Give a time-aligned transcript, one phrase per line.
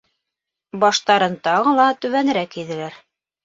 [0.83, 3.01] Баштарын тағы ла түбәнерәк эйҙеләр.